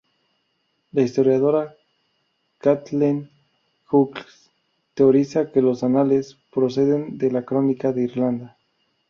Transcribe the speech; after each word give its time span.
La 0.93 1.03
historiadora 1.03 1.75
Kathleen 2.57 3.29
Hughes 3.91 4.49
teoriza 4.95 5.51
que 5.51 5.61
los 5.61 5.83
anales 5.83 6.37
proceden 6.51 7.19
de 7.19 7.29
la 7.31 7.45
"Crónica 7.45 7.91
de 7.91 8.05
Irlanda". 8.05 8.57